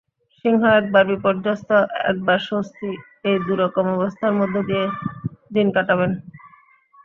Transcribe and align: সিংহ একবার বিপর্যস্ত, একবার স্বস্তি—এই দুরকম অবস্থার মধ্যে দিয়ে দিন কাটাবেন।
সিংহ 0.37 0.61
একবার 0.79 1.03
বিপর্যস্ত, 1.11 1.69
একবার 2.05 2.39
স্বস্তি—এই 2.47 3.37
দুরকম 3.47 3.85
অবস্থার 3.95 4.33
মধ্যে 4.39 4.61
দিয়ে 4.69 4.85
দিন 5.53 5.67
কাটাবেন। 5.75 6.11